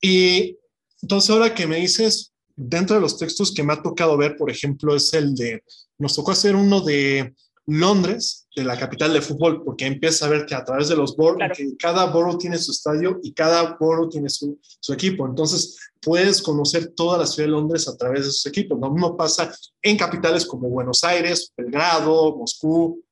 Y 0.01 0.57
entonces 1.01 1.29
ahora 1.29 1.53
que 1.53 1.67
me 1.67 1.77
dices, 1.77 2.31
dentro 2.55 2.95
de 2.95 3.01
los 3.01 3.17
textos 3.17 3.53
que 3.53 3.63
me 3.63 3.73
ha 3.73 3.81
tocado 3.81 4.15
ver, 4.15 4.37
por 4.37 4.49
ejemplo, 4.49 4.95
es 4.95 5.13
el 5.13 5.35
de, 5.35 5.63
nos 5.97 6.15
tocó 6.15 6.31
hacer 6.31 6.55
uno 6.55 6.81
de 6.81 7.35
Londres, 7.69 8.47
de 8.55 8.63
la 8.63 8.77
capital 8.79 9.11
de 9.13 9.21
fútbol, 9.21 9.61
porque 9.63 9.85
empieza 9.85 10.25
a 10.25 10.29
ver 10.29 10.45
que 10.45 10.55
a 10.55 10.63
través 10.63 10.87
de 10.87 10.95
los 10.95 11.15
boroughs, 11.17 11.37
Claro. 11.37 11.53
que 11.55 11.75
cada 11.77 12.05
borough 12.05 12.39
tiene 12.39 12.57
su 12.57 12.71
estadio 12.71 13.19
y 13.21 13.33
cada 13.33 13.75
borough 13.77 14.09
tiene 14.09 14.29
su, 14.29 14.57
su 14.61 14.93
equipo. 14.93 15.27
Entonces, 15.27 15.77
puedes 16.01 16.41
conocer 16.41 16.93
toda 16.95 17.17
la 17.17 17.27
ciudad 17.27 17.47
de 17.47 17.51
Londres 17.51 17.87
a 17.89 17.97
través 17.97 18.25
de 18.25 18.31
sus 18.31 18.45
equipos. 18.45 18.79
Lo 18.79 18.89
mismo 18.89 19.17
pasa 19.17 19.53
en 19.81 19.97
capitales 19.97 20.45
como 20.45 20.69
Buenos 20.69 21.03
Aires, 21.03 21.51
Belgrado, 21.57 22.37
Moscú. 22.37 23.03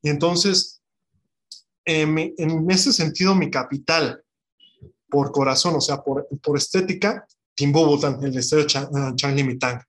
Y 0.00 0.08
entonces, 0.10 0.80
en, 1.84 2.16
ese 2.70 2.92
sentido, 2.92 3.34
mi 3.34 3.50
capital, 3.50 4.22
por 5.10 5.32
corazón, 5.32 5.74
o 5.74 5.80
sea, 5.80 6.02
por, 6.02 6.28
por 6.42 6.56
estética, 6.56 7.26
Timbuktu, 7.56 8.06
el 8.24 8.36
estadio 8.38 8.66
Cha- 8.66 8.88
ah, 8.94 9.12
Changlimitang. 9.16 9.80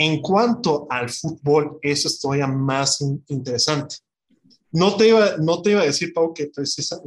En 0.00 0.20
cuanto 0.22 0.86
al 0.88 1.10
fútbol, 1.10 1.78
eso 1.82 2.08
es 2.08 2.18
todavía 2.20 2.46
más 2.46 3.00
in- 3.02 3.22
interesante. 3.28 3.96
No 4.70 4.96
te, 4.96 5.08
iba, 5.08 5.36
no 5.38 5.60
te 5.60 5.70
iba 5.72 5.80
a 5.80 5.84
decir, 5.86 6.12
Pau, 6.14 6.32
que, 6.32 6.50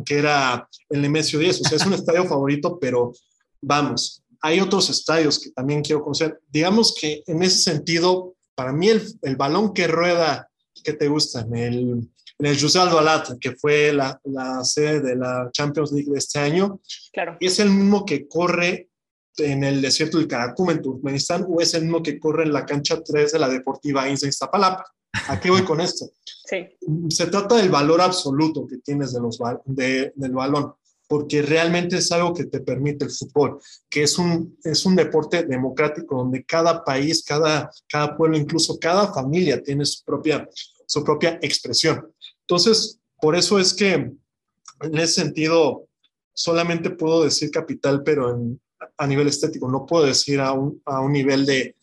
que 0.05 0.15
era 0.17 0.67
el 0.89 1.01
Nemesio 1.01 1.39
10, 1.39 1.61
o 1.61 1.63
sea, 1.63 1.77
es 1.77 1.85
un 1.85 1.93
estadio 2.01 2.25
favorito, 2.25 2.77
pero 2.79 3.13
vamos, 3.61 4.23
hay 4.41 4.59
otros 4.59 4.89
estadios 4.89 5.39
que 5.39 5.51
también 5.51 5.81
quiero 5.81 6.01
conocer. 6.03 6.39
Digamos 6.49 6.93
que 6.99 7.23
en 7.27 7.41
ese 7.43 7.59
sentido, 7.59 8.35
para 8.55 8.73
mí 8.73 8.89
el, 8.89 9.01
el 9.21 9.35
balón 9.37 9.73
que 9.73 9.87
rueda, 9.87 10.49
que 10.83 10.93
te 10.93 11.07
gusta? 11.07 11.45
El, 11.53 12.09
el 12.39 12.59
José 12.59 12.79
Albalat, 12.79 13.37
que 13.39 13.51
fue 13.51 13.93
la, 13.93 14.19
la 14.25 14.63
sede 14.65 14.99
de 15.01 15.15
la 15.15 15.49
Champions 15.53 15.91
League 15.91 16.11
de 16.11 16.17
este 16.17 16.39
año, 16.39 16.81
Claro. 17.13 17.37
¿es 17.39 17.59
el 17.59 17.69
mismo 17.69 18.03
que 18.05 18.27
corre 18.27 18.89
en 19.37 19.63
el 19.63 19.81
desierto 19.81 20.17
del 20.17 20.27
Karakum 20.27 20.69
en 20.71 20.81
Turkmenistán 20.81 21.45
o 21.49 21.61
es 21.61 21.73
el 21.73 21.83
mismo 21.83 22.03
que 22.03 22.19
corre 22.19 22.43
en 22.43 22.53
la 22.53 22.65
cancha 22.65 23.01
3 23.03 23.31
de 23.31 23.39
la 23.39 23.49
Deportiva 23.49 24.07
Insta 24.09 24.27
Iztapalapa? 24.27 24.85
¿A 25.27 25.39
qué 25.39 25.49
voy 25.49 25.63
con 25.63 25.81
esto? 25.81 26.05
Sí. 26.51 26.67
Se 27.09 27.27
trata 27.27 27.55
del 27.55 27.69
valor 27.69 28.01
absoluto 28.01 28.67
que 28.67 28.79
tienes 28.79 29.13
de 29.13 29.21
los, 29.21 29.39
de- 29.63 30.11
del 30.15 30.31
balón, 30.33 30.73
porque 31.07 31.41
realmente 31.41 31.95
es 31.95 32.11
algo 32.11 32.33
que 32.33 32.43
te 32.43 32.59
permite 32.59 33.05
el 33.05 33.11
fútbol, 33.11 33.57
que 33.89 34.03
es 34.03 34.17
un, 34.17 34.57
es 34.61 34.85
un 34.85 34.97
deporte 34.97 35.43
democrático 35.43 36.17
donde 36.17 36.43
cada 36.43 36.83
país, 36.83 37.23
cada, 37.23 37.71
cada 37.87 38.17
pueblo, 38.17 38.37
incluso 38.37 38.77
cada 38.77 39.13
familia 39.13 39.63
tiene 39.63 39.85
su 39.85 40.03
propia, 40.03 40.45
su 40.85 41.05
propia 41.05 41.39
expresión. 41.41 42.13
Entonces, 42.41 42.99
por 43.21 43.37
eso 43.37 43.57
es 43.57 43.73
que 43.73 43.93
en 43.93 44.97
ese 44.97 45.21
sentido 45.21 45.87
solamente 46.33 46.89
puedo 46.89 47.23
decir 47.23 47.49
capital, 47.49 48.03
pero 48.03 48.29
en, 48.35 48.59
a 48.97 49.07
nivel 49.07 49.27
estético, 49.27 49.69
no 49.69 49.85
puedo 49.85 50.05
decir 50.05 50.39
a 50.39 50.51
un, 50.53 50.81
a 50.85 51.01
un 51.01 51.11
nivel 51.11 51.45
de, 51.45 51.75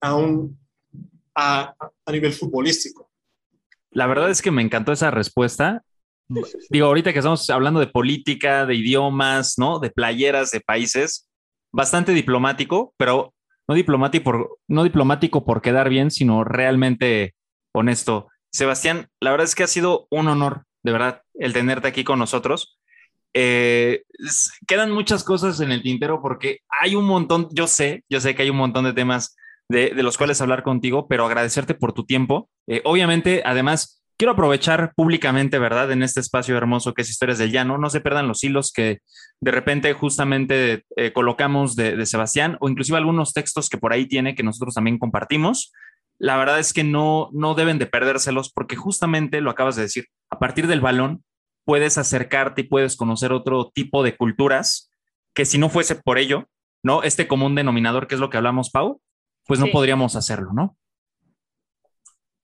a 0.00 0.14
un, 0.14 0.58
a, 1.34 1.74
a 2.06 2.12
nivel 2.12 2.32
futbolístico. 2.32 3.10
La 3.90 4.06
verdad 4.06 4.30
es 4.30 4.42
que 4.42 4.50
me 4.50 4.62
encantó 4.62 4.92
esa 4.92 5.10
respuesta. 5.10 5.82
Digo, 6.70 6.86
ahorita 6.86 7.12
que 7.12 7.18
estamos 7.18 7.48
hablando 7.50 7.80
de 7.80 7.86
política, 7.86 8.66
de 8.66 8.74
idiomas, 8.74 9.58
¿no? 9.58 9.78
De 9.78 9.90
playeras, 9.90 10.50
de 10.50 10.60
países, 10.60 11.28
bastante 11.70 12.12
diplomático, 12.12 12.94
pero 12.96 13.34
no 13.68 13.74
diplomático 13.74 14.24
por, 14.24 14.58
no 14.68 14.84
diplomático 14.84 15.44
por 15.44 15.62
quedar 15.62 15.88
bien, 15.88 16.10
sino 16.10 16.42
realmente 16.44 17.34
honesto. 17.72 18.28
Sebastián, 18.52 19.08
la 19.20 19.30
verdad 19.30 19.44
es 19.44 19.54
que 19.54 19.64
ha 19.64 19.68
sido 19.68 20.06
un 20.10 20.28
honor, 20.28 20.64
de 20.82 20.92
verdad, 20.92 21.22
el 21.34 21.52
tenerte 21.52 21.88
aquí 21.88 22.04
con 22.04 22.18
nosotros. 22.18 22.78
Eh, 23.34 24.04
quedan 24.66 24.92
muchas 24.92 25.24
cosas 25.24 25.60
en 25.60 25.72
el 25.72 25.82
tintero 25.82 26.22
porque 26.22 26.60
hay 26.68 26.94
un 26.94 27.04
montón, 27.04 27.48
yo 27.50 27.66
sé, 27.66 28.04
yo 28.08 28.20
sé 28.20 28.34
que 28.34 28.42
hay 28.42 28.50
un 28.50 28.56
montón 28.56 28.84
de 28.84 28.92
temas 28.92 29.36
de, 29.68 29.90
de 29.90 30.02
los 30.02 30.16
cuales 30.16 30.40
hablar 30.40 30.62
contigo, 30.62 31.08
pero 31.08 31.26
agradecerte 31.26 31.74
por 31.74 31.92
tu 31.92 32.04
tiempo. 32.04 32.48
Eh, 32.68 32.80
obviamente, 32.84 33.42
además, 33.44 34.02
quiero 34.16 34.32
aprovechar 34.32 34.92
públicamente, 34.94 35.58
¿verdad? 35.58 35.90
En 35.90 36.02
este 36.02 36.20
espacio 36.20 36.56
hermoso 36.56 36.94
que 36.94 37.02
es 37.02 37.10
Historias 37.10 37.38
del 37.38 37.50
Llano, 37.50 37.78
no 37.78 37.90
se 37.90 38.00
pierdan 38.00 38.28
los 38.28 38.44
hilos 38.44 38.72
que 38.72 38.98
de 39.40 39.50
repente 39.50 39.92
justamente 39.94 40.84
eh, 40.96 41.12
colocamos 41.12 41.76
de, 41.76 41.96
de 41.96 42.06
Sebastián 42.06 42.56
o 42.60 42.68
inclusive 42.68 42.98
algunos 42.98 43.32
textos 43.32 43.68
que 43.68 43.78
por 43.78 43.92
ahí 43.92 44.06
tiene 44.06 44.34
que 44.34 44.42
nosotros 44.42 44.74
también 44.74 44.98
compartimos. 44.98 45.72
La 46.18 46.36
verdad 46.36 46.60
es 46.60 46.72
que 46.72 46.84
no, 46.84 47.30
no 47.32 47.54
deben 47.54 47.78
de 47.78 47.86
perdérselos 47.86 48.52
porque 48.52 48.76
justamente 48.76 49.40
lo 49.40 49.50
acabas 49.50 49.74
de 49.74 49.82
decir, 49.82 50.06
a 50.30 50.38
partir 50.38 50.68
del 50.68 50.80
balón 50.80 51.23
puedes 51.64 51.98
acercarte 51.98 52.62
y 52.62 52.64
puedes 52.64 52.96
conocer 52.96 53.32
otro 53.32 53.70
tipo 53.74 54.02
de 54.02 54.16
culturas 54.16 54.90
que 55.34 55.44
si 55.44 55.58
no 55.58 55.68
fuese 55.68 55.94
por 55.96 56.18
ello, 56.18 56.48
¿no? 56.82 57.02
Este 57.02 57.26
común 57.26 57.54
denominador 57.54 58.06
que 58.06 58.14
es 58.14 58.20
lo 58.20 58.30
que 58.30 58.36
hablamos, 58.36 58.70
Pau, 58.70 59.00
pues 59.46 59.58
no 59.60 59.66
Sí. 59.66 59.72
podríamos 59.72 60.16
hacerlo, 60.16 60.52
¿no? 60.52 60.76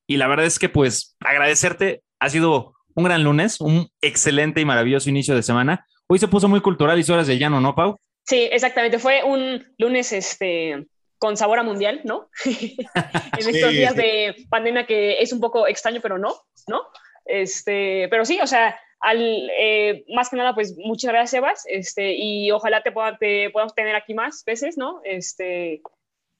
Y 0.06 0.16
la 0.16 0.26
verdad 0.26 0.46
es 0.46 0.58
que 0.58 0.68
pues 0.68 1.16
agradecerte, 1.20 2.02
ha 2.18 2.28
sido 2.30 2.74
un 2.94 3.04
gran 3.04 3.22
lunes, 3.22 3.60
un 3.60 3.88
excelente 4.00 4.60
y 4.60 4.64
maravilloso 4.64 5.08
inicio 5.08 5.34
de 5.34 5.42
semana. 5.42 5.86
Hoy 6.08 6.18
se 6.18 6.28
puso 6.28 6.48
muy 6.48 6.60
cultural 6.60 6.98
y 6.98 7.12
horas 7.12 7.26
del 7.28 7.38
llano, 7.38 7.60
¿no, 7.60 7.74
Pau? 7.74 7.96
Sí, 8.26 8.48
exactamente. 8.50 8.98
Fue 8.98 9.22
un 9.22 9.64
lunes 9.78 10.12
este, 10.12 10.86
con 11.18 11.36
sabor 11.36 11.60
a 11.60 11.62
mundial, 11.62 12.00
¿no? 12.04 12.28
en 12.44 13.38
estos 13.38 13.70
Sí. 13.70 13.76
días 13.76 13.94
de 13.94 14.46
pandemia 14.50 14.86
que 14.86 15.20
es 15.20 15.32
un 15.32 15.40
poco 15.40 15.68
extraño, 15.68 16.00
pero 16.02 16.18
no, 16.18 16.34
¿no? 16.66 16.82
Este, 17.24 18.08
pero 18.10 18.24
sí, 18.24 18.40
o 18.42 18.46
sea, 18.46 18.76
al, 19.00 19.50
eh, 19.59 20.04
más 20.14 20.28
que 20.28 20.37
nada, 20.37 20.54
pues 20.54 20.76
muchas 20.76 21.11
gracias, 21.12 21.30
Sebas, 21.30 21.62
este, 21.66 22.14
y 22.16 22.50
ojalá 22.50 22.83
te, 22.83 22.92
pueda- 22.92 23.16
te 23.19 23.50
podamos 23.50 23.75
tener 23.75 23.97
aquí 23.97 24.14
más 24.14 24.45
veces, 24.45 24.76
¿no? 24.76 25.00
Este, 25.04 25.83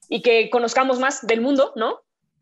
y 0.09 0.21
que 0.21 0.49
conozcamos 0.49 0.99
más 0.99 1.25
del 1.25 1.41
mundo, 1.41 1.73
¿no? 1.75 1.99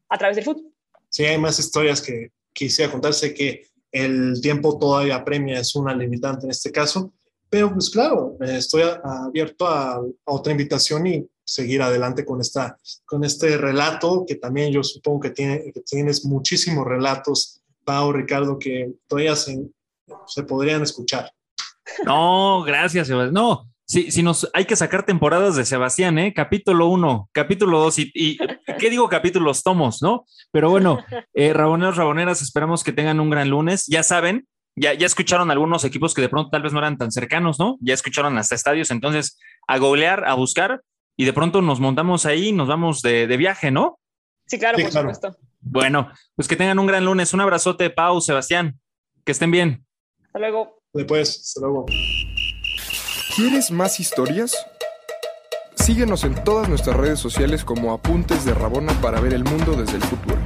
A 0.09 0.17
través 0.17 0.35
del 0.35 0.45
fútbol. 0.45 0.71
Sí, 1.09 1.25
hay 1.25 1.37
más 1.37 1.57
historias 1.59 2.01
que 2.01 2.31
quisiera 2.53 2.91
contar. 2.91 3.13
Sé 3.13 3.33
que 3.33 3.67
el 3.91 4.39
tiempo 4.41 4.77
todavía 4.77 5.23
premia, 5.23 5.59
es 5.59 5.75
una 5.75 5.95
limitante 5.95 6.45
en 6.45 6.51
este 6.51 6.71
caso, 6.71 7.13
pero 7.49 7.73
pues 7.73 7.89
claro, 7.89 8.37
eh, 8.41 8.57
estoy 8.57 8.83
abierto 9.03 9.65
a, 9.67 9.95
a 9.95 10.01
otra 10.25 10.51
invitación 10.51 11.07
y 11.07 11.27
seguir 11.43 11.81
adelante 11.81 12.23
con, 12.23 12.41
esta, 12.41 12.77
con 13.05 13.23
este 13.23 13.57
relato, 13.57 14.23
que 14.27 14.35
también 14.35 14.71
yo 14.71 14.83
supongo 14.83 15.21
que, 15.21 15.31
tiene, 15.31 15.71
que 15.73 15.81
tienes 15.81 16.23
muchísimos 16.25 16.85
relatos, 16.85 17.61
Pau, 17.83 18.11
Ricardo, 18.13 18.59
que 18.59 18.91
todavía 19.07 19.35
se, 19.35 19.57
se 20.29 20.43
podrían 20.43 20.81
escuchar. 20.83 21.31
No, 22.05 22.63
gracias, 22.63 23.07
Sebastián. 23.07 23.33
No, 23.33 23.69
si, 23.85 24.11
si 24.11 24.21
nos 24.21 24.47
hay 24.53 24.65
que 24.65 24.75
sacar 24.75 25.03
temporadas 25.03 25.55
de 25.55 25.65
Sebastián, 25.65 26.19
¿eh? 26.19 26.33
Capítulo 26.33 26.87
1, 26.87 27.29
capítulo 27.31 27.79
2 27.79 27.99
y, 27.99 28.11
y 28.13 28.37
¿qué 28.79 28.89
digo 28.89 29.09
capítulos? 29.09 29.63
Tomos, 29.63 30.01
¿no? 30.01 30.25
Pero 30.51 30.69
bueno, 30.69 30.99
eh, 31.33 31.53
Raboneros, 31.53 31.97
Raboneras, 31.97 32.41
esperamos 32.41 32.83
que 32.83 32.93
tengan 32.93 33.19
un 33.19 33.29
gran 33.31 33.49
lunes. 33.49 33.85
Ya 33.87 34.03
saben, 34.03 34.47
ya, 34.75 34.93
ya 34.93 35.07
escucharon 35.07 35.49
algunos 35.49 35.83
equipos 35.83 36.13
que 36.13 36.21
de 36.21 36.29
pronto 36.29 36.51
tal 36.51 36.61
vez 36.61 36.71
no 36.71 36.79
eran 36.79 36.97
tan 36.97 37.11
cercanos, 37.11 37.59
¿no? 37.59 37.77
Ya 37.81 37.95
escucharon 37.95 38.37
hasta 38.37 38.53
estadios, 38.55 38.91
entonces 38.91 39.39
a 39.67 39.77
googlear, 39.79 40.25
a 40.25 40.35
buscar 40.35 40.81
y 41.17 41.25
de 41.25 41.33
pronto 41.33 41.61
nos 41.61 41.79
montamos 41.79 42.25
ahí 42.25 42.49
y 42.49 42.51
nos 42.53 42.67
vamos 42.67 43.01
de, 43.01 43.25
de 43.27 43.37
viaje, 43.37 43.71
¿no? 43.71 43.99
Sí, 44.45 44.57
claro, 44.59 44.77
Sí, 44.77 44.83
por 44.83 44.91
claro. 44.91 45.13
supuesto. 45.13 45.39
Bueno, 45.61 46.11
pues 46.35 46.47
que 46.47 46.55
tengan 46.55 46.79
un 46.79 46.87
gran 46.87 47.05
lunes. 47.05 47.33
Un 47.33 47.41
abrazote, 47.41 47.89
Pau, 47.89 48.21
Sebastián. 48.21 48.79
Que 49.25 49.31
estén 49.33 49.51
bien. 49.51 49.85
Hasta 50.29 50.37
luego. 50.37 50.83
Después, 50.93 51.39
hasta 51.39 51.61
luego. 51.61 51.87
¿Quieres 53.35 53.71
más 53.71 53.99
historias? 53.99 54.55
Síguenos 55.73 56.23
en 56.23 56.43
todas 56.43 56.69
nuestras 56.69 56.95
redes 56.97 57.17
sociales 57.17 57.65
como 57.65 57.93
Apuntes 57.93 58.45
de 58.45 58.53
Rabona 58.53 58.93
para 59.01 59.19
ver 59.21 59.33
el 59.33 59.43
mundo 59.43 59.73
desde 59.73 59.95
el 59.95 60.03
futuro. 60.03 60.37